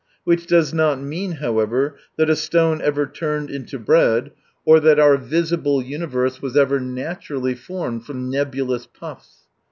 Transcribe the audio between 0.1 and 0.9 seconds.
Which does